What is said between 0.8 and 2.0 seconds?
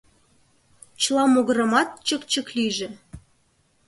Чыла могырымат